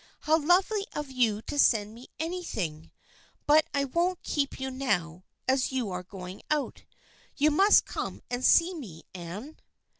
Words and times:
How 0.21 0.39
lovely 0.43 0.87
of 0.93 1.11
you 1.11 1.43
to 1.43 1.59
send 1.59 1.93
me 1.93 2.07
anything! 2.19 2.89
But 3.45 3.67
I 3.71 3.83
won't 3.85 4.23
keep 4.23 4.59
you 4.59 4.71
now, 4.71 5.25
as 5.47 5.71
you 5.71 5.91
are 5.91 6.01
going 6.01 6.41
out. 6.49 6.85
You 7.37 7.51
must 7.51 7.85
come 7.85 8.23
and 8.27 8.43
see 8.43 8.73
me, 8.73 9.03
Anne." 9.13 9.57